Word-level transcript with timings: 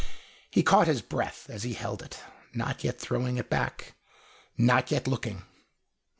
He 0.49 0.63
caught 0.63 0.87
his 0.87 1.03
breath 1.03 1.45
as 1.47 1.61
he 1.61 1.73
held 1.73 2.01
it, 2.01 2.23
not 2.55 2.83
yet 2.83 2.99
throwing 2.99 3.37
it 3.37 3.51
back, 3.51 3.93
and 4.57 4.65
not 4.65 4.89
yet 4.89 5.07
looking. 5.07 5.43